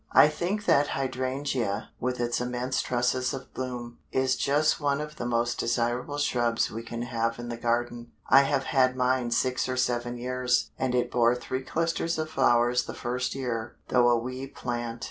[0.13, 5.27] I think that Hydrangea, with its immense trusses of bloom, is just one of the
[5.27, 8.11] most desirable shrubs we can have in the garden.
[8.27, 12.85] I have had mine six or seven years, and it bore three clusters of flowers
[12.85, 14.99] the first year, though a wee plant.